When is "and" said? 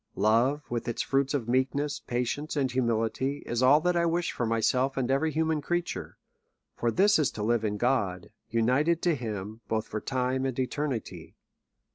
2.57-2.71, 4.97-5.11, 10.47-10.57